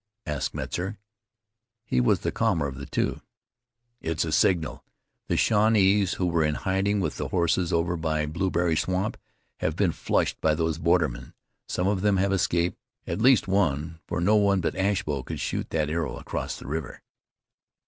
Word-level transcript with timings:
asked 0.25 0.55
Metzar. 0.55 0.97
He 1.85 2.01
was 2.01 2.21
the 2.21 2.31
calmer 2.31 2.65
of 2.65 2.73
the 2.73 2.87
two. 2.87 3.21
"It's 4.01 4.25
a 4.25 4.31
signal. 4.31 4.83
The 5.27 5.37
Shawnees, 5.37 6.13
who 6.15 6.25
were 6.25 6.43
in 6.43 6.55
hiding 6.55 7.01
with 7.01 7.17
the 7.17 7.27
horses 7.27 7.71
over 7.71 7.95
by 7.95 8.25
Blueberry 8.25 8.75
swamp, 8.75 9.15
have 9.59 9.75
been 9.75 9.91
flushed 9.91 10.41
by 10.41 10.55
those 10.55 10.79
bordermen. 10.79 11.35
Some 11.67 11.87
of 11.87 12.01
them 12.01 12.17
have 12.17 12.33
escaped; 12.33 12.79
at 13.05 13.21
least 13.21 13.47
one, 13.47 13.99
for 14.07 14.19
no 14.19 14.37
one 14.37 14.59
but 14.59 14.73
Ashbow 14.75 15.21
could 15.21 15.39
shoot 15.39 15.69
that 15.69 15.91
arrow 15.91 16.17
across 16.17 16.57
the 16.57 16.65
river." 16.65 17.03